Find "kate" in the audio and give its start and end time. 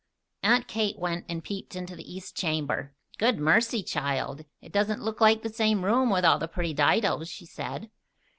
0.67-0.97